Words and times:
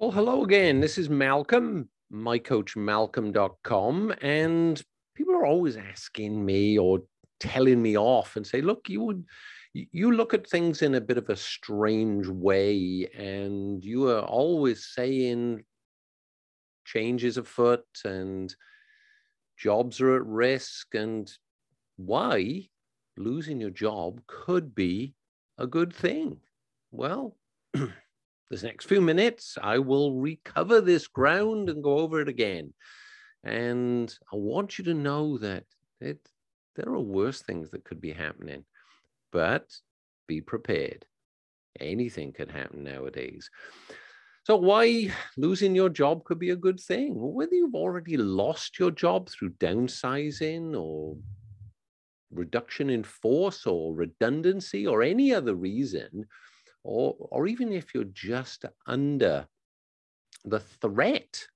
Well, 0.00 0.12
hello 0.12 0.44
again. 0.44 0.78
This 0.78 0.96
is 0.96 1.10
Malcolm, 1.10 1.88
mycoachmalcolm.com. 2.12 4.14
And 4.22 4.80
people 5.16 5.34
are 5.34 5.44
always 5.44 5.76
asking 5.76 6.44
me 6.44 6.78
or 6.78 7.00
telling 7.40 7.82
me 7.82 7.98
off 7.98 8.36
and 8.36 8.46
say, 8.46 8.60
look, 8.60 8.88
you 8.88 9.02
would 9.02 9.24
you 9.72 10.12
look 10.12 10.34
at 10.34 10.48
things 10.48 10.82
in 10.82 10.94
a 10.94 11.00
bit 11.00 11.18
of 11.18 11.28
a 11.28 11.34
strange 11.34 12.28
way, 12.28 13.08
and 13.12 13.84
you 13.84 14.08
are 14.08 14.20
always 14.20 14.86
saying 14.94 15.64
changes 16.84 17.36
afoot 17.36 17.84
and 18.04 18.54
jobs 19.56 20.00
are 20.00 20.14
at 20.14 20.24
risk, 20.24 20.94
and 20.94 21.28
why 21.96 22.68
losing 23.16 23.60
your 23.60 23.70
job 23.70 24.20
could 24.28 24.76
be 24.76 25.16
a 25.58 25.66
good 25.66 25.92
thing. 25.92 26.38
Well, 26.92 27.36
this 28.50 28.62
next 28.62 28.86
few 28.86 29.00
minutes, 29.00 29.58
I 29.62 29.78
will 29.78 30.14
recover 30.14 30.80
this 30.80 31.06
ground 31.06 31.68
and 31.68 31.82
go 31.82 31.98
over 31.98 32.20
it 32.20 32.28
again. 32.28 32.72
And 33.44 34.12
I 34.32 34.36
want 34.36 34.78
you 34.78 34.84
to 34.84 34.94
know 34.94 35.38
that 35.38 35.64
it, 36.00 36.18
there 36.76 36.88
are 36.88 37.00
worse 37.00 37.42
things 37.42 37.70
that 37.70 37.84
could 37.84 38.00
be 38.00 38.12
happening, 38.12 38.64
but 39.32 39.66
be 40.26 40.40
prepared. 40.40 41.04
Anything 41.78 42.32
could 42.32 42.50
happen 42.50 42.84
nowadays. 42.84 43.50
So, 44.44 44.56
why 44.56 45.10
losing 45.36 45.74
your 45.74 45.90
job 45.90 46.24
could 46.24 46.38
be 46.38 46.50
a 46.50 46.56
good 46.56 46.80
thing? 46.80 47.12
Whether 47.14 47.54
you've 47.54 47.74
already 47.74 48.16
lost 48.16 48.78
your 48.78 48.90
job 48.90 49.28
through 49.28 49.50
downsizing 49.50 50.74
or 50.74 51.16
reduction 52.30 52.88
in 52.88 53.04
force 53.04 53.66
or 53.66 53.94
redundancy 53.94 54.86
or 54.86 55.02
any 55.02 55.34
other 55.34 55.54
reason, 55.54 56.26
or, 56.88 57.14
or 57.18 57.46
even 57.46 57.70
if 57.70 57.94
you're 57.94 58.04
just 58.04 58.64
under 58.86 59.46
the 60.46 60.60
threat 60.60 61.46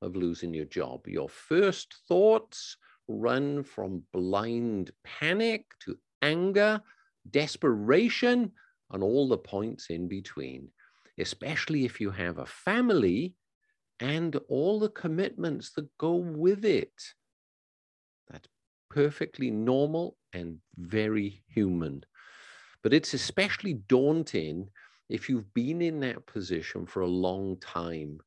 of 0.00 0.16
losing 0.16 0.54
your 0.54 0.64
job, 0.64 1.06
your 1.06 1.28
first 1.28 1.96
thoughts 2.08 2.78
run 3.06 3.62
from 3.62 4.02
blind 4.14 4.90
panic 5.04 5.66
to 5.80 5.98
anger, 6.22 6.80
desperation, 7.30 8.50
and 8.90 9.02
all 9.02 9.28
the 9.28 9.36
points 9.36 9.90
in 9.90 10.08
between, 10.08 10.68
especially 11.18 11.84
if 11.84 12.00
you 12.00 12.10
have 12.10 12.38
a 12.38 12.46
family 12.46 13.34
and 14.00 14.36
all 14.48 14.78
the 14.78 14.88
commitments 14.88 15.72
that 15.72 15.98
go 15.98 16.14
with 16.14 16.64
it. 16.64 16.94
That's 18.30 18.48
perfectly 18.88 19.50
normal 19.50 20.16
and 20.32 20.58
very 20.78 21.42
human. 21.46 22.04
But 22.82 22.94
it's 22.94 23.14
especially 23.14 23.74
daunting 23.74 24.68
if 25.08 25.28
you've 25.28 25.52
been 25.54 25.82
in 25.82 26.00
that 26.00 26.26
position 26.26 26.86
for 26.86 27.00
a 27.00 27.08
long 27.08 27.58
time. 27.60 28.20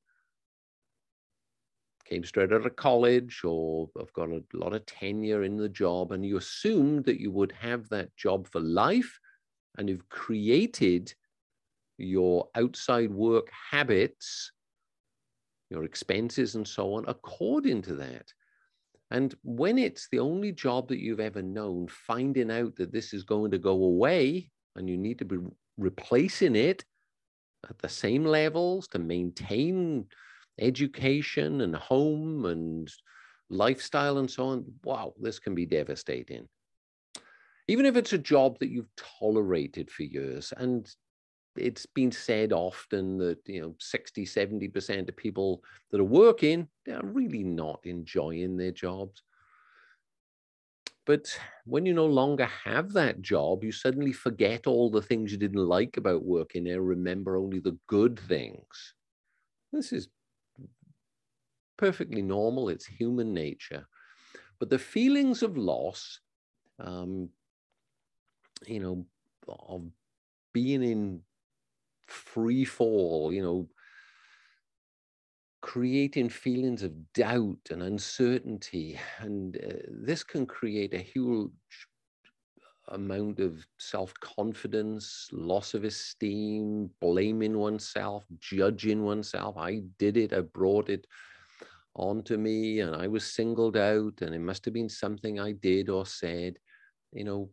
Came 2.06 2.23
straight 2.25 2.51
out 2.51 2.66
of 2.66 2.75
college 2.75 3.41
or 3.45 3.90
have 3.97 4.11
got 4.13 4.29
a 4.29 4.44
lot 4.53 4.73
of 4.73 4.85
tenure 4.85 5.44
in 5.44 5.56
the 5.56 5.69
job, 5.69 6.11
and 6.11 6.25
you 6.25 6.38
assumed 6.38 7.06
that 7.06 7.22
you 7.22 7.31
would 7.31 7.53
have 7.53 7.88
that 7.90 8.16
job 8.17 8.47
for 8.47 8.59
life, 8.59 9.19
and 9.78 9.88
you've 9.88 10.09
created 10.09 11.13
your 11.97 12.50
outside 12.56 13.11
work 13.11 13.50
habits, 13.72 14.51
your 15.69 15.85
expenses, 15.85 16.56
and 16.56 16.67
so 16.67 16.95
on 16.95 17.06
according 17.07 17.81
to 17.84 17.95
that. 17.95 18.34
And 19.11 19.35
when 19.44 19.77
it's 19.77 20.07
the 20.09 20.19
only 20.19 20.53
job 20.53 20.88
that 20.88 20.99
you've 20.99 21.19
ever 21.19 21.41
known, 21.41 21.88
finding 21.89 22.49
out 22.49 22.77
that 22.77 22.94
this 22.94 23.13
is 23.13 23.23
going 23.23 23.51
to 23.51 23.59
go 23.59 23.72
away 23.72 24.49
and 24.77 24.89
you 24.89 24.97
need 24.97 25.19
to 25.19 25.25
be 25.25 25.38
replacing 25.77 26.55
it 26.55 26.85
at 27.69 27.77
the 27.79 27.89
same 27.89 28.25
levels 28.25 28.88
to 28.88 28.99
maintain 28.99 30.05
education 30.59 31.61
and 31.61 31.75
home 31.75 32.45
and 32.45 32.89
lifestyle 33.49 34.17
and 34.17 34.31
so 34.31 34.45
on, 34.45 34.66
wow, 34.83 35.13
this 35.19 35.39
can 35.39 35.53
be 35.53 35.66
devastating. 35.66 36.47
Even 37.67 37.85
if 37.85 37.97
it's 37.97 38.13
a 38.13 38.17
job 38.17 38.57
that 38.59 38.69
you've 38.69 38.95
tolerated 38.95 39.91
for 39.91 40.03
years 40.03 40.53
and 40.55 40.89
it's 41.57 41.85
been 41.85 42.12
said 42.12 42.53
often 42.53 43.17
that 43.17 43.39
you 43.45 43.62
know 43.62 43.75
60 43.79 44.25
70% 44.25 45.09
of 45.09 45.16
people 45.17 45.63
that 45.91 46.00
are 46.00 46.06
working 46.06 46.67
they're 46.85 47.01
really 47.03 47.44
not 47.44 47.79
enjoying 47.85 48.57
their 48.57 48.72
jobs. 48.72 49.23
But 51.06 51.38
when 51.66 51.85
you 51.85 51.94
no 51.94 52.06
longer 52.06 52.45
have 52.45 52.94
that 52.94 53.22
job 53.22 53.63
you 53.63 53.72
suddenly 53.72 54.13
forget 54.13 54.66
all 54.67 54.90
the 54.90 55.01
things 55.01 55.31
you 55.31 55.38
didn't 55.38 55.66
like 55.66 55.97
about 55.97 56.23
working 56.23 56.63
there 56.63 56.81
remember 56.81 57.35
only 57.38 57.59
the 57.59 57.78
good 57.88 58.19
things. 58.19 58.94
This 59.73 59.94
is 59.94 60.09
perfectly 61.78 62.22
normal 62.22 62.69
it's 62.69 62.85
human 62.85 63.34
nature. 63.34 63.88
But 64.59 64.69
the 64.69 64.79
feelings 64.79 65.44
of 65.44 65.57
loss 65.57 66.19
um, 66.79 67.29
you 68.67 68.79
know 68.79 69.06
of 69.47 69.84
being 70.53 70.84
in 70.84 71.22
free 72.11 72.66
fall, 72.66 73.33
you 73.33 73.41
know, 73.41 73.67
creating 75.61 76.29
feelings 76.29 76.83
of 76.83 77.13
doubt 77.13 77.59
and 77.69 77.83
uncertainty. 77.83 78.99
And 79.19 79.57
uh, 79.57 79.77
this 79.89 80.23
can 80.23 80.45
create 80.45 80.94
a 80.94 80.97
huge 80.99 81.51
amount 82.89 83.39
of 83.39 83.66
self 83.79 84.13
confidence, 84.19 85.29
loss 85.31 85.73
of 85.73 85.83
esteem, 85.83 86.89
blaming 86.99 87.57
oneself, 87.57 88.25
judging 88.39 89.03
oneself. 89.03 89.57
I 89.57 89.81
did 89.97 90.17
it, 90.17 90.33
I 90.33 90.41
brought 90.41 90.89
it 90.89 91.05
onto 91.95 92.38
me, 92.38 92.79
and 92.79 92.95
I 92.95 93.07
was 93.07 93.25
singled 93.25 93.78
out, 93.78 94.22
and 94.22 94.33
it 94.33 94.39
must 94.39 94.66
have 94.66 94.73
been 94.73 94.89
something 94.89 95.39
I 95.39 95.53
did 95.53 95.89
or 95.89 96.05
said. 96.05 96.57
You 97.11 97.23
know, 97.25 97.49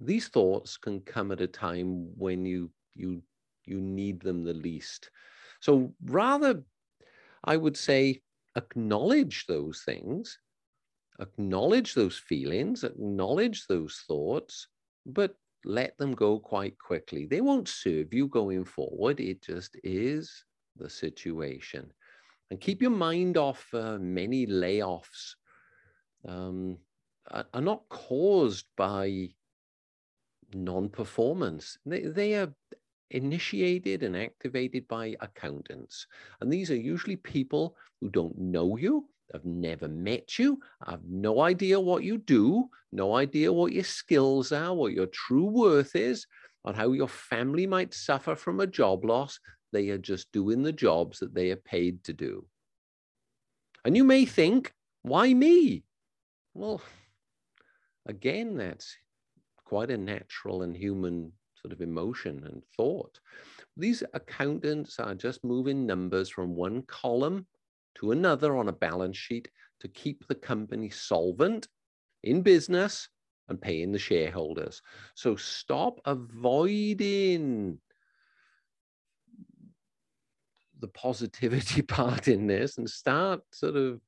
these 0.00 0.28
thoughts 0.28 0.76
can 0.76 1.00
come 1.00 1.32
at 1.32 1.40
a 1.40 1.46
time 1.46 2.10
when 2.16 2.44
you 2.44 2.70
you 2.94 3.22
you 3.64 3.80
need 3.80 4.20
them 4.20 4.44
the 4.44 4.54
least. 4.54 5.10
So 5.60 5.94
rather, 6.04 6.62
I 7.44 7.56
would 7.56 7.76
say 7.76 8.22
acknowledge 8.56 9.46
those 9.46 9.82
things, 9.84 10.38
acknowledge 11.20 11.94
those 11.94 12.18
feelings, 12.18 12.84
acknowledge 12.84 13.66
those 13.66 14.02
thoughts, 14.08 14.66
but 15.06 15.36
let 15.64 15.96
them 15.98 16.12
go 16.12 16.40
quite 16.40 16.76
quickly. 16.78 17.26
They 17.26 17.40
won't 17.40 17.68
serve 17.68 18.12
you 18.12 18.26
going 18.26 18.64
forward. 18.64 19.20
It 19.20 19.42
just 19.42 19.76
is 19.84 20.44
the 20.76 20.90
situation. 20.90 21.92
And 22.50 22.60
keep 22.60 22.82
your 22.82 22.90
mind 22.90 23.36
off 23.36 23.66
uh, 23.72 23.98
many 23.98 24.46
layoffs 24.46 25.34
um, 26.26 26.78
are 27.30 27.60
not 27.60 27.88
caused 27.88 28.66
by 28.76 29.28
non-performance. 30.52 31.78
They, 31.86 32.00
they 32.00 32.34
are 32.34 32.52
initiated 33.12 34.02
and 34.02 34.16
activated 34.16 34.88
by 34.88 35.14
accountants. 35.20 36.06
And 36.40 36.52
these 36.52 36.70
are 36.70 36.76
usually 36.76 37.16
people 37.16 37.76
who 38.00 38.10
don't 38.10 38.36
know 38.38 38.76
you, 38.76 39.08
have 39.32 39.44
never 39.44 39.88
met 39.88 40.38
you, 40.38 40.60
have 40.86 41.00
no 41.08 41.40
idea 41.40 41.78
what 41.80 42.02
you 42.02 42.18
do, 42.18 42.68
no 42.90 43.14
idea 43.14 43.52
what 43.52 43.72
your 43.72 43.84
skills 43.84 44.52
are, 44.52 44.74
what 44.74 44.92
your 44.92 45.06
true 45.06 45.46
worth 45.46 45.96
is, 45.96 46.26
or 46.64 46.72
how 46.72 46.92
your 46.92 47.08
family 47.08 47.66
might 47.66 47.94
suffer 47.94 48.34
from 48.34 48.60
a 48.60 48.66
job 48.66 49.04
loss. 49.04 49.38
They 49.72 49.88
are 49.90 49.98
just 49.98 50.30
doing 50.32 50.62
the 50.62 50.72
jobs 50.72 51.18
that 51.20 51.34
they 51.34 51.50
are 51.50 51.56
paid 51.56 52.04
to 52.04 52.12
do. 52.12 52.46
And 53.84 53.96
you 53.96 54.04
may 54.04 54.26
think, 54.26 54.72
why 55.02 55.32
me? 55.32 55.84
Well, 56.54 56.82
again, 58.06 58.56
that's 58.56 58.96
quite 59.64 59.90
a 59.90 59.96
natural 59.96 60.62
and 60.62 60.76
human 60.76 61.32
sort 61.62 61.72
of 61.72 61.80
emotion 61.80 62.42
and 62.44 62.62
thought. 62.76 63.18
These 63.76 64.02
accountants 64.14 64.98
are 64.98 65.14
just 65.14 65.44
moving 65.44 65.86
numbers 65.86 66.28
from 66.28 66.56
one 66.56 66.82
column 66.82 67.46
to 67.96 68.10
another 68.12 68.56
on 68.56 68.68
a 68.68 68.72
balance 68.72 69.16
sheet 69.16 69.48
to 69.80 69.88
keep 69.88 70.26
the 70.26 70.34
company 70.34 70.90
solvent 70.90 71.68
in 72.22 72.42
business 72.42 73.08
and 73.48 73.60
paying 73.60 73.92
the 73.92 73.98
shareholders. 73.98 74.82
So 75.14 75.36
stop 75.36 76.00
avoiding 76.04 77.78
the 80.80 80.88
positivity 80.88 81.82
part 81.82 82.28
in 82.28 82.46
this 82.46 82.78
and 82.78 82.88
start 82.88 83.42
sort 83.52 83.76
of, 83.76 84.00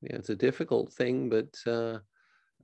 you 0.00 0.08
know, 0.10 0.18
it's 0.18 0.30
a 0.30 0.36
difficult 0.36 0.92
thing, 0.92 1.28
but 1.28 1.56
uh, 1.70 1.98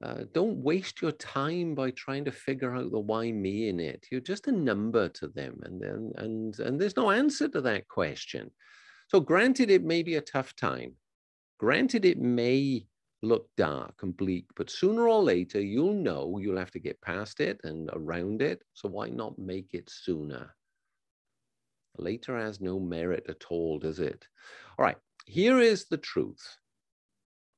uh, 0.02 0.25
don't 0.32 0.58
waste 0.58 1.00
your 1.00 1.12
time 1.12 1.75
by 1.75 1.90
trying 1.90 2.25
to 2.25 2.32
figure 2.32 2.75
out 2.75 2.90
the 2.90 2.98
why 2.98 3.32
me 3.32 3.69
in 3.69 3.81
it. 3.81 4.06
You're 4.10 4.20
just 4.20 4.46
a 4.46 4.52
number 4.52 5.08
to 5.10 5.28
them, 5.28 5.60
and 5.64 5.82
and 5.82 6.14
and 6.16 6.58
and 6.60 6.81
there's 6.81 6.96
no 6.96 7.10
answer 7.10 7.48
to 7.48 7.60
that 7.62 7.88
question. 7.88 8.50
So, 9.08 9.20
granted, 9.20 9.70
it 9.70 9.84
may 9.84 10.02
be 10.02 10.16
a 10.16 10.20
tough 10.20 10.54
time. 10.56 10.94
Granted, 11.58 12.04
it 12.04 12.19
may 12.19 12.87
look 13.22 13.48
dark 13.56 13.94
and 14.02 14.16
bleak, 14.16 14.46
but 14.56 14.70
sooner 14.70 15.08
or 15.08 15.22
later, 15.22 15.60
you'll 15.60 15.94
know 15.94 16.38
you'll 16.38 16.58
have 16.58 16.72
to 16.72 16.78
get 16.78 17.00
past 17.00 17.40
it 17.40 17.60
and 17.64 17.88
around 17.92 18.42
it. 18.42 18.62
So, 18.75 18.88
why 18.88 19.08
not 19.08 19.38
make 19.38 19.72
it 19.72 19.88
sooner? 19.88 20.54
Later 21.99 22.38
has 22.38 22.60
no 22.60 22.78
merit 22.78 23.25
at 23.28 23.44
all, 23.49 23.78
does 23.78 24.00
it? 24.00 24.26
All 24.78 24.84
right, 24.84 24.99
here 25.25 25.58
is 25.58 25.87
the 25.87 25.96
truth. 25.96 26.58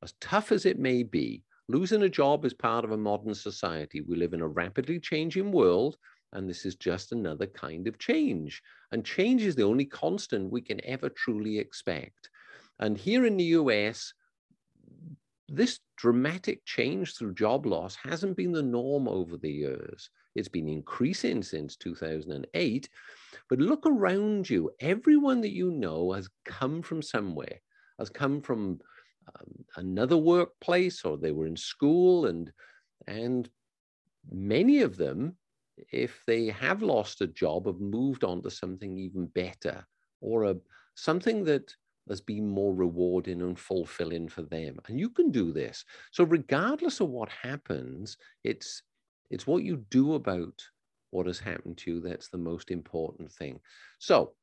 As 0.03 0.15
tough 0.21 0.53
as 0.53 0.65
it 0.65 0.79
may 0.79 1.03
be, 1.03 1.43
losing 1.69 2.03
a 2.03 2.09
job 2.09 2.45
is 2.45 2.55
part 2.55 2.85
of 2.85 2.93
a 2.93 2.97
modern 2.97 3.35
society. 3.35 4.01
We 4.01 4.17
live 4.17 4.33
in 4.33 4.41
a 4.41 4.49
rapidly 4.49 4.99
changing 4.99 5.53
world, 5.53 5.97
and 6.33 6.49
this 6.49 6.67
is 6.67 6.77
just 6.77 7.13
another 7.13 7.47
kind 7.47 7.87
of 7.87 7.99
change. 7.99 8.63
And 8.93 9.05
change 9.05 9.43
is 9.43 9.55
the 9.55 9.65
only 9.65 9.85
constant 9.85 10.51
we 10.51 10.61
can 10.61 10.85
ever 10.85 11.09
truly 11.09 11.59
expect. 11.59 12.31
And 12.81 12.97
here 12.97 13.27
in 13.27 13.37
the 13.37 13.45
US, 13.45 14.13
this 15.49 15.81
dramatic 15.97 16.65
change 16.65 17.17
through 17.17 17.35
job 17.35 17.67
loss 17.67 17.97
hasn't 17.97 18.37
been 18.37 18.53
the 18.53 18.63
norm 18.63 19.09
over 19.09 19.37
the 19.37 19.51
years. 19.51 20.11
It's 20.35 20.49
been 20.49 20.69
increasing 20.69 21.43
since 21.43 21.77
2008. 21.77 22.89
But 23.49 23.59
look 23.59 23.87
around 23.87 24.49
you. 24.49 24.71
Everyone 24.81 25.41
that 25.41 25.55
you 25.55 25.71
know 25.71 26.13
has 26.13 26.29
come 26.45 26.83
from 26.83 27.03
somewhere, 27.03 27.61
has 27.99 28.11
come 28.11 28.41
from 28.41 28.79
um, 29.29 29.65
another 29.77 30.17
workplace 30.17 31.05
or 31.05 31.17
they 31.17 31.33
were 31.33 31.47
in 31.47 31.57
school 31.57 32.27
and 32.27 32.53
and 33.07 33.49
many 34.31 34.83
of 34.83 34.97
them 34.97 35.37
if 35.93 36.23
they 36.27 36.47
have 36.47 36.83
lost 36.83 37.21
a 37.21 37.27
job 37.27 37.67
have 37.67 37.81
moved 37.81 38.25
on 38.25 38.43
to 38.43 38.51
something 38.51 38.97
even 38.97 39.27
better 39.27 39.87
or 40.21 40.45
a 40.45 40.57
something 40.95 41.45
that 41.45 41.73
has 42.09 42.21
been 42.21 42.49
more 42.49 42.75
rewarding 42.75 43.43
and 43.43 43.59
fulfilling 43.59 44.29
for 44.29 44.43
them. 44.43 44.79
And 44.89 44.99
you 44.99 45.11
can 45.11 45.31
do 45.31 45.53
this. 45.53 45.85
So 46.11 46.25
regardless 46.25 47.01
of 47.01 47.11
what 47.11 47.29
happens 47.29 48.17
it's 48.45 48.83
it's 49.31 49.47
what 49.47 49.63
you 49.63 49.85
do 49.91 50.15
about 50.15 50.55
what 51.11 51.27
has 51.27 51.39
happened 51.39 51.77
to 51.79 51.95
you 51.95 52.01
that's 52.01 52.29
the 52.29 52.39
most 52.39 52.71
important 52.71 53.31
thing. 53.33 53.61
So 53.99 54.35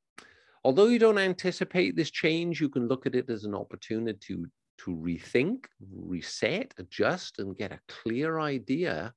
although 0.64 0.88
you 0.88 1.00
don't 1.00 1.18
anticipate 1.18 1.96
this 1.96 2.12
change 2.12 2.62
you 2.62 2.70
can 2.70 2.88
look 2.88 3.06
at 3.06 3.16
it 3.16 3.30
as 3.30 3.44
an 3.44 3.56
opportunity 3.56 4.18
to 4.28 4.46
to 4.78 4.92
rethink 4.96 5.66
reset 5.92 6.74
adjust 6.78 7.40
and 7.40 7.58
get 7.58 7.72
a 7.72 7.80
clear 7.88 8.40
idea 8.40 9.14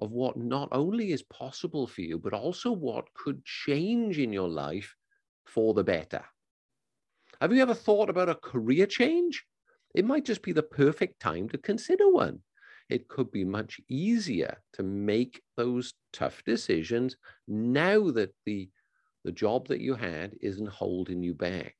of 0.00 0.10
what 0.10 0.36
not 0.36 0.68
only 0.72 1.12
is 1.12 1.22
possible 1.22 1.86
for 1.86 2.02
you 2.02 2.18
but 2.18 2.32
also 2.32 2.72
what 2.72 3.12
could 3.14 3.44
change 3.44 4.18
in 4.18 4.32
your 4.32 4.48
life 4.48 4.94
for 5.46 5.74
the 5.74 5.84
better. 5.84 6.24
Have 7.40 7.52
you 7.52 7.62
ever 7.62 7.74
thought 7.74 8.08
about 8.08 8.28
a 8.28 8.36
career 8.36 8.86
change? 8.86 9.44
It 9.94 10.04
might 10.04 10.24
just 10.24 10.42
be 10.42 10.52
the 10.52 10.62
perfect 10.62 11.20
time 11.20 11.48
to 11.50 11.58
consider 11.58 12.08
one. 12.08 12.40
It 12.88 13.08
could 13.08 13.30
be 13.30 13.44
much 13.44 13.80
easier 13.88 14.58
to 14.74 14.82
make 14.82 15.42
those 15.56 15.94
tough 16.12 16.42
decisions 16.44 17.16
now 17.48 18.10
that 18.10 18.34
the, 18.44 18.70
the 19.24 19.32
job 19.32 19.68
that 19.68 19.80
you 19.80 19.94
had 19.94 20.34
isn't 20.40 20.68
holding 20.68 21.22
you 21.22 21.34
back. 21.34 21.74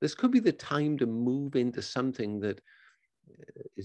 This 0.00 0.14
could 0.14 0.30
be 0.30 0.40
the 0.40 0.52
time 0.52 0.98
to 0.98 1.06
move 1.06 1.56
into 1.56 1.82
something 1.82 2.40
that 2.40 2.60
uh, 3.30 3.82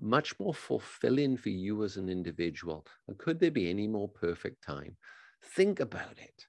much 0.00 0.38
more 0.38 0.54
fulfilling 0.54 1.36
for 1.36 1.48
you 1.48 1.82
as 1.84 1.96
an 1.96 2.08
individual. 2.08 2.86
And 3.08 3.18
could 3.18 3.40
there 3.40 3.50
be 3.50 3.70
any 3.70 3.88
more 3.88 4.08
perfect 4.08 4.62
time? 4.62 4.96
Think 5.42 5.80
about 5.80 6.18
it. 6.18 6.46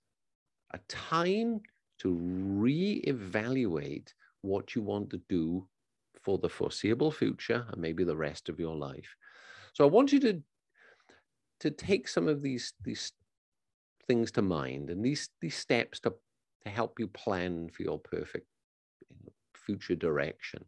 A 0.72 0.80
time 0.90 1.62
to 2.00 2.10
reevaluate 2.10 4.10
what 4.42 4.76
you 4.76 4.82
want 4.82 5.10
to 5.12 5.22
do 5.30 5.68
for 6.22 6.38
the 6.38 6.50
foreseeable 6.50 7.12
future 7.12 7.66
and 7.72 7.82
maybe 7.82 8.04
the 8.04 8.16
rest 8.16 8.50
of 8.50 8.60
your 8.60 8.76
life. 8.76 9.16
So 9.74 9.86
I 9.86 9.88
want 9.88 10.12
you 10.12 10.20
to 10.22 10.42
to 11.60 11.72
take 11.72 12.08
some 12.08 12.28
of 12.28 12.42
these 12.42 12.74
these 12.84 13.14
things 14.08 14.32
to 14.32 14.42
mind 14.42 14.90
and 14.90 15.04
these 15.04 15.30
these 15.40 15.56
steps 15.56 16.00
to 16.02 16.14
to 16.66 16.72
help 16.72 17.00
you 17.00 17.08
plan 17.08 17.70
for 17.70 17.84
your 17.84 18.00
perfect 18.00 18.48
future 19.56 19.96
direction. 19.96 20.64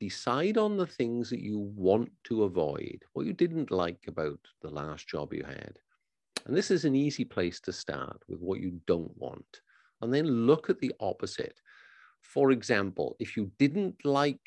Decide 0.00 0.56
on 0.56 0.76
the 0.76 0.86
things 0.86 1.28
that 1.30 1.40
you 1.40 1.58
want 1.58 2.10
to 2.24 2.44
avoid, 2.44 3.04
what 3.12 3.26
you 3.26 3.32
didn't 3.32 3.70
like 3.70 4.04
about 4.06 4.38
the 4.62 4.70
last 4.70 5.08
job 5.08 5.34
you 5.34 5.44
had. 5.44 5.78
And 6.46 6.56
this 6.56 6.70
is 6.70 6.84
an 6.84 6.94
easy 6.94 7.24
place 7.24 7.60
to 7.60 7.72
start 7.72 8.22
with 8.28 8.40
what 8.40 8.60
you 8.60 8.80
don't 8.86 9.16
want. 9.16 9.60
And 10.00 10.14
then 10.14 10.46
look 10.46 10.70
at 10.70 10.78
the 10.78 10.92
opposite. 11.00 11.60
For 12.22 12.52
example, 12.52 13.16
if 13.18 13.36
you 13.36 13.50
didn't 13.58 13.96
like 14.04 14.40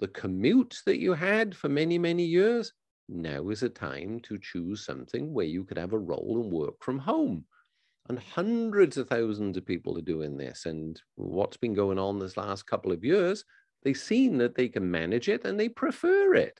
the 0.00 0.08
commute 0.08 0.80
that 0.86 0.98
you 0.98 1.12
had 1.12 1.54
for 1.54 1.68
many, 1.68 1.98
many 1.98 2.24
years, 2.24 2.72
now 3.08 3.48
is 3.50 3.62
a 3.62 3.68
time 3.68 4.20
to 4.20 4.38
choose 4.38 4.84
something 4.84 5.32
where 5.32 5.46
you 5.46 5.64
could 5.64 5.76
have 5.76 5.92
a 5.92 5.98
role 5.98 6.40
and 6.42 6.50
work 6.50 6.82
from 6.82 6.98
home. 6.98 7.44
And 8.10 8.18
hundreds 8.18 8.96
of 8.96 9.08
thousands 9.08 9.56
of 9.56 9.64
people 9.64 9.96
are 9.96 10.02
doing 10.02 10.36
this. 10.36 10.66
And 10.66 11.00
what's 11.14 11.56
been 11.56 11.74
going 11.74 11.96
on 11.96 12.18
this 12.18 12.36
last 12.36 12.66
couple 12.66 12.90
of 12.90 13.04
years, 13.04 13.44
they've 13.84 13.96
seen 13.96 14.36
that 14.38 14.56
they 14.56 14.68
can 14.68 14.90
manage 14.90 15.28
it 15.28 15.44
and 15.44 15.58
they 15.58 15.68
prefer 15.68 16.34
it. 16.34 16.58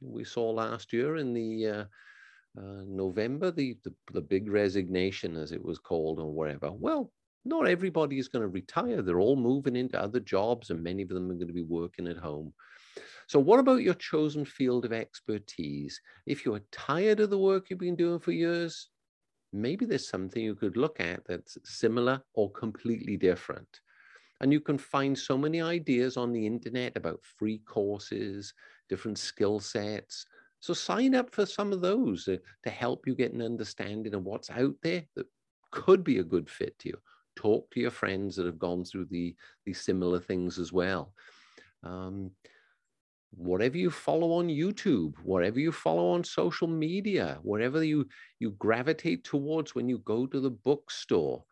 We 0.00 0.24
saw 0.24 0.48
last 0.48 0.90
year 0.90 1.16
in 1.16 1.34
the 1.34 1.66
uh, 1.66 1.84
uh, 2.58 2.82
November, 2.86 3.50
the, 3.50 3.76
the, 3.84 3.92
the 4.14 4.22
big 4.22 4.48
resignation, 4.50 5.36
as 5.36 5.52
it 5.52 5.62
was 5.62 5.78
called, 5.78 6.18
or 6.18 6.32
wherever. 6.32 6.72
Well, 6.72 7.12
not 7.44 7.68
everybody 7.68 8.18
is 8.18 8.28
going 8.28 8.40
to 8.40 8.48
retire. 8.48 9.02
They're 9.02 9.20
all 9.20 9.36
moving 9.36 9.76
into 9.76 10.00
other 10.00 10.20
jobs, 10.20 10.70
and 10.70 10.82
many 10.82 11.02
of 11.02 11.10
them 11.10 11.30
are 11.30 11.34
going 11.34 11.46
to 11.46 11.52
be 11.52 11.62
working 11.62 12.08
at 12.08 12.16
home. 12.16 12.54
So, 13.26 13.38
what 13.38 13.60
about 13.60 13.82
your 13.82 13.92
chosen 13.92 14.46
field 14.46 14.86
of 14.86 14.94
expertise? 14.94 16.00
If 16.24 16.46
you 16.46 16.54
are 16.54 16.62
tired 16.72 17.20
of 17.20 17.28
the 17.28 17.36
work 17.38 17.68
you've 17.68 17.78
been 17.78 17.96
doing 17.96 18.18
for 18.18 18.32
years, 18.32 18.88
maybe 19.54 19.84
there's 19.86 20.08
something 20.08 20.42
you 20.42 20.54
could 20.54 20.76
look 20.76 21.00
at 21.00 21.24
that's 21.26 21.58
similar 21.64 22.22
or 22.34 22.50
completely 22.50 23.16
different. 23.16 23.80
And 24.40 24.52
you 24.52 24.60
can 24.60 24.78
find 24.78 25.16
so 25.16 25.38
many 25.38 25.62
ideas 25.62 26.16
on 26.16 26.32
the 26.32 26.46
internet 26.46 26.96
about 26.96 27.24
free 27.24 27.58
courses, 27.58 28.52
different 28.88 29.18
skill 29.18 29.60
sets. 29.60 30.26
So, 30.60 30.74
sign 30.74 31.14
up 31.14 31.34
for 31.34 31.46
some 31.46 31.72
of 31.72 31.80
those 31.80 32.24
to 32.24 32.70
help 32.70 33.06
you 33.06 33.14
get 33.14 33.32
an 33.32 33.42
understanding 33.42 34.14
of 34.14 34.24
what's 34.24 34.50
out 34.50 34.74
there 34.82 35.04
that 35.14 35.26
could 35.70 36.04
be 36.04 36.18
a 36.18 36.24
good 36.24 36.50
fit 36.50 36.78
to 36.80 36.88
you 36.90 36.98
talk 37.36 37.70
to 37.70 37.80
your 37.80 37.90
friends 37.90 38.36
that 38.36 38.46
have 38.46 38.58
gone 38.58 38.84
through 38.84 39.06
the 39.06 39.34
these 39.64 39.80
similar 39.80 40.20
things 40.20 40.58
as 40.58 40.72
well. 40.72 41.12
Um, 41.82 42.30
whatever 43.36 43.76
you 43.76 43.90
follow 43.90 44.32
on 44.32 44.48
YouTube, 44.48 45.14
whatever 45.22 45.58
you 45.58 45.72
follow 45.72 46.10
on 46.10 46.24
social 46.24 46.68
media, 46.68 47.38
whatever 47.42 47.82
you 47.82 48.06
you 48.38 48.50
gravitate 48.52 49.24
towards 49.24 49.74
when 49.74 49.88
you 49.88 49.98
go 49.98 50.26
to 50.26 50.40
the 50.40 50.50
bookstore, 50.50 51.44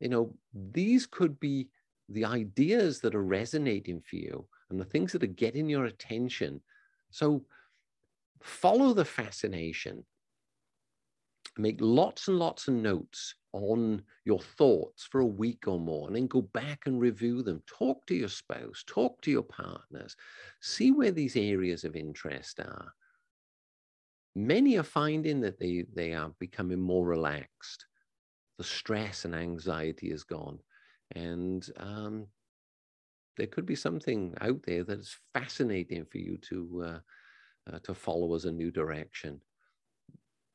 you 0.00 0.08
know 0.08 0.34
these 0.72 1.06
could 1.06 1.38
be 1.40 1.68
the 2.08 2.24
ideas 2.24 3.00
that 3.00 3.14
are 3.14 3.22
resonating 3.22 4.00
for 4.00 4.16
you 4.16 4.46
and 4.70 4.80
the 4.80 4.84
things 4.84 5.12
that 5.12 5.22
are 5.22 5.26
getting 5.26 5.68
your 5.68 5.84
attention. 5.84 6.60
So 7.10 7.44
follow 8.42 8.92
the 8.94 9.04
fascination. 9.04 10.04
Make 11.60 11.78
lots 11.80 12.28
and 12.28 12.38
lots 12.38 12.68
of 12.68 12.74
notes 12.74 13.34
on 13.52 14.02
your 14.24 14.38
thoughts 14.38 15.08
for 15.10 15.20
a 15.20 15.26
week 15.26 15.66
or 15.66 15.80
more 15.80 16.06
and 16.06 16.14
then 16.14 16.28
go 16.28 16.42
back 16.42 16.86
and 16.86 17.00
review 17.00 17.42
them. 17.42 17.62
Talk 17.66 18.06
to 18.06 18.14
your 18.14 18.28
spouse, 18.28 18.84
talk 18.86 19.20
to 19.22 19.30
your 19.32 19.42
partners, 19.42 20.14
see 20.60 20.92
where 20.92 21.10
these 21.10 21.34
areas 21.36 21.82
of 21.82 21.96
interest 21.96 22.60
are. 22.60 22.92
Many 24.36 24.78
are 24.78 24.84
finding 24.84 25.40
that 25.40 25.58
they, 25.58 25.84
they 25.92 26.14
are 26.14 26.30
becoming 26.38 26.80
more 26.80 27.04
relaxed. 27.04 27.86
The 28.58 28.64
stress 28.64 29.24
and 29.24 29.34
anxiety 29.34 30.12
is 30.12 30.22
gone. 30.22 30.60
And 31.16 31.68
um, 31.78 32.28
there 33.36 33.48
could 33.48 33.66
be 33.66 33.74
something 33.74 34.32
out 34.40 34.60
there 34.64 34.84
that 34.84 35.00
is 35.00 35.16
fascinating 35.34 36.04
for 36.04 36.18
you 36.18 36.38
to, 36.50 36.84
uh, 36.86 37.72
uh, 37.72 37.78
to 37.82 37.94
follow 37.94 38.36
as 38.36 38.44
a 38.44 38.52
new 38.52 38.70
direction. 38.70 39.40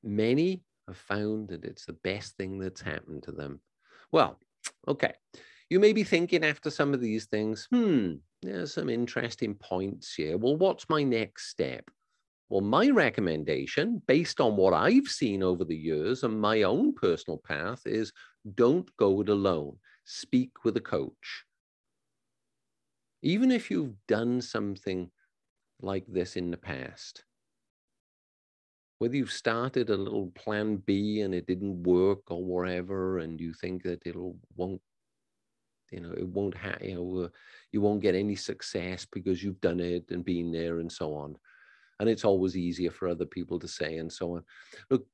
Many 0.01 0.63
have 0.87 0.97
found 0.97 1.49
that 1.49 1.65
it's 1.65 1.85
the 1.85 1.93
best 1.93 2.37
thing 2.37 2.59
that's 2.59 2.81
happened 2.81 3.23
to 3.23 3.31
them. 3.31 3.61
Well, 4.11 4.39
okay. 4.87 5.13
You 5.69 5.79
may 5.79 5.93
be 5.93 6.03
thinking 6.03 6.43
after 6.43 6.69
some 6.69 6.93
of 6.93 7.01
these 7.01 7.25
things, 7.25 7.67
hmm, 7.71 8.15
there's 8.41 8.73
some 8.73 8.89
interesting 8.89 9.55
points 9.55 10.13
here. 10.13 10.37
Well, 10.37 10.55
what's 10.55 10.89
my 10.89 11.03
next 11.03 11.49
step? 11.49 11.89
Well, 12.49 12.61
my 12.61 12.89
recommendation, 12.89 14.01
based 14.05 14.39
on 14.39 14.55
what 14.55 14.73
I've 14.73 15.07
seen 15.07 15.41
over 15.41 15.63
the 15.63 15.75
years 15.75 16.23
and 16.23 16.39
my 16.39 16.63
own 16.63 16.93
personal 16.93 17.41
path, 17.43 17.81
is 17.85 18.11
don't 18.53 18.87
go 18.97 19.21
it 19.21 19.29
alone. 19.29 19.77
Speak 20.05 20.51
with 20.63 20.77
a 20.77 20.81
coach. 20.81 21.45
Even 23.23 23.51
if 23.51 23.71
you've 23.71 23.95
done 24.07 24.41
something 24.41 25.09
like 25.81 26.05
this 26.07 26.35
in 26.35 26.51
the 26.51 26.57
past, 26.57 27.23
whether 29.03 29.17
you've 29.17 29.33
started 29.33 29.89
a 29.89 29.97
little 29.97 30.27
plan 30.27 30.77
B 30.77 31.19
and 31.19 31.35
it 31.35 31.45
didn't 31.45 31.83
work 31.83 32.31
or 32.31 32.41
whatever, 32.41 33.17
and 33.17 33.37
you 33.37 33.51
think 33.53 33.83
that 33.83 34.01
it'll 34.05 34.37
won't, 34.55 34.79
you 35.91 35.99
know, 35.99 36.13
it 36.13 36.25
won't 36.25 36.55
have, 36.55 36.81
you 36.81 36.95
know, 36.95 37.25
uh, 37.25 37.27
you 37.73 37.81
won't 37.81 38.01
get 38.01 38.15
any 38.15 38.37
success 38.37 39.05
because 39.11 39.43
you've 39.43 39.59
done 39.59 39.81
it 39.81 40.05
and 40.11 40.23
been 40.23 40.53
there 40.53 40.79
and 40.79 40.89
so 40.89 41.15
on. 41.15 41.35
And 41.99 42.07
it's 42.07 42.23
always 42.23 42.55
easier 42.55 42.91
for 42.91 43.09
other 43.09 43.25
people 43.25 43.59
to 43.59 43.67
say 43.67 43.97
and 43.97 44.09
so 44.09 44.37
on. 44.37 44.43
Look, 44.89 45.05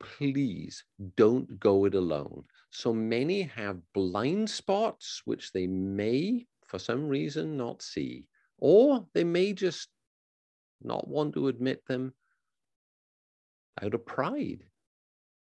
please 0.00 0.82
don't 1.16 1.60
go 1.60 1.84
it 1.84 1.94
alone. 1.94 2.42
So 2.70 2.92
many 2.92 3.42
have 3.42 3.78
blind 3.94 4.50
spots, 4.50 5.22
which 5.26 5.52
they 5.52 5.68
may, 5.68 6.44
for 6.66 6.80
some 6.80 7.06
reason, 7.06 7.56
not 7.56 7.82
see, 7.82 8.26
or 8.58 9.06
they 9.14 9.22
may 9.22 9.52
just 9.52 9.90
not 10.82 11.06
want 11.06 11.34
to 11.34 11.46
admit 11.46 11.86
them 11.86 12.12
out 13.82 13.94
of 13.94 14.06
pride 14.06 14.64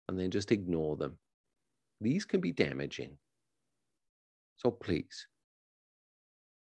and 0.07 0.19
then 0.19 0.31
just 0.31 0.51
ignore 0.51 0.95
them. 0.97 1.17
These 2.01 2.25
can 2.25 2.41
be 2.41 2.51
damaging. 2.51 3.17
So 4.57 4.71
please 4.71 5.27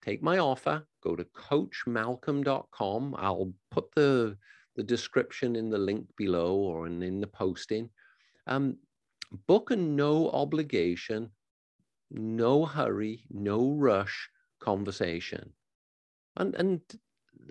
take 0.04 0.22
my 0.22 0.38
offer, 0.38 0.86
go 1.02 1.14
to 1.16 1.24
coachmalcolm.com. 1.24 3.14
I'll 3.18 3.52
put 3.70 3.94
the, 3.94 4.36
the 4.76 4.82
description 4.82 5.56
in 5.56 5.70
the 5.70 5.78
link 5.78 6.06
below 6.16 6.54
or 6.54 6.86
in, 6.86 7.02
in 7.02 7.20
the 7.20 7.26
posting. 7.26 7.90
Um, 8.46 8.76
book 9.46 9.70
a 9.70 9.76
no 9.76 10.30
obligation, 10.30 11.30
no 12.10 12.64
hurry, 12.64 13.24
no 13.30 13.72
rush 13.72 14.28
conversation. 14.60 15.52
And, 16.36 16.54
and 16.54 16.80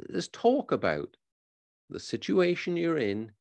let's 0.10 0.30
talk 0.30 0.72
about 0.72 1.16
the 1.90 2.00
situation 2.00 2.78
you're 2.78 2.98
in 2.98 3.32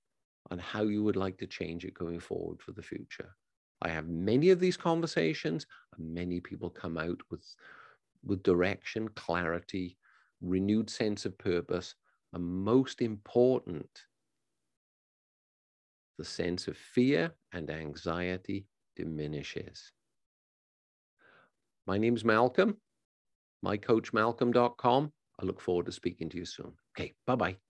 and 0.51 0.61
how 0.61 0.83
you 0.83 1.03
would 1.03 1.17
like 1.17 1.39
to 1.39 1.47
change 1.47 1.85
it 1.85 1.95
going 1.95 2.21
forward 2.21 2.61
for 2.63 2.73
the 2.73 2.83
future. 2.83 3.35
I 3.83 3.89
have 3.89 4.09
many 4.09 4.51
of 4.51 4.61
these 4.61 4.77
conversations, 4.77 5.67
and 5.97 6.13
many 6.15 6.41
people 6.41 6.71
come 6.71 6.99
out 6.99 7.21
with, 7.31 7.45
with 8.25 8.43
direction, 8.43 9.09
clarity, 9.09 9.97
renewed 10.41 10.91
sense 10.91 11.27
of 11.27 11.39
purpose, 11.39 11.95
and 12.33 12.45
most 12.45 13.01
important, 13.03 13.89
the 16.19 16.25
sense 16.25 16.67
of 16.67 16.77
fear 16.77 17.33
and 17.53 17.71
anxiety 17.71 18.67
diminishes. 18.97 19.93
My 21.87 21.97
name's 21.97 22.25
Malcolm, 22.25 22.77
mycoachmalcolm.com. 23.65 25.13
I 25.41 25.45
look 25.45 25.61
forward 25.61 25.87
to 25.87 25.93
speaking 25.93 26.29
to 26.31 26.37
you 26.37 26.45
soon. 26.45 26.73
Okay, 26.99 27.15
bye 27.27 27.37
bye. 27.37 27.68